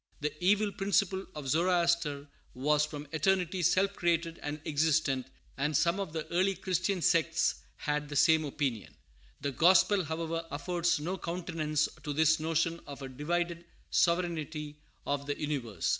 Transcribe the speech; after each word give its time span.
The 0.19 0.33
evil 0.43 0.71
principle 0.71 1.27
of 1.35 1.47
Zoroaster 1.47 2.27
was 2.55 2.87
from 2.87 3.07
eternity 3.11 3.61
self 3.61 3.93
created 3.93 4.39
and 4.41 4.59
existent, 4.65 5.27
and 5.57 5.77
some 5.77 5.99
of 5.99 6.11
the 6.11 6.25
early 6.31 6.55
Christian 6.55 7.03
sects 7.03 7.61
held 7.77 8.09
the 8.09 8.15
same 8.15 8.43
opinion. 8.43 8.95
The 9.41 9.51
gospel, 9.51 10.05
however, 10.05 10.43
affords 10.49 10.99
no 10.99 11.19
countenance 11.19 11.87
to 12.01 12.13
this 12.13 12.39
notion 12.39 12.79
of 12.87 13.03
a 13.03 13.09
divided 13.09 13.63
sovereignty 13.91 14.79
of 15.05 15.27
the 15.27 15.39
universe. 15.39 15.87